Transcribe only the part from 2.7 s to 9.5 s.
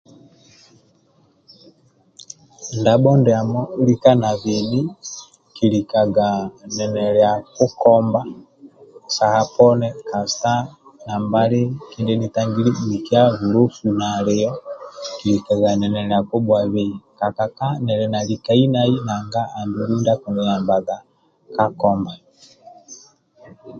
Ndabho ndiamo lika na beni nkilikga ninilia kikomba Saha